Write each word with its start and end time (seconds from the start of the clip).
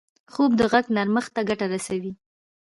خوب 0.33 0.51
د 0.59 0.61
غږ 0.71 0.85
نرمښت 0.95 1.31
ته 1.35 1.41
ګټه 1.49 1.65
رسوي 1.73 2.11